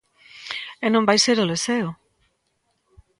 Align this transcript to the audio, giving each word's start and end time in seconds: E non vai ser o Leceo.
E 0.85 0.87
non 0.93 1.07
vai 1.09 1.17
ser 1.25 1.37
o 1.43 1.47
Leceo. 1.51 1.89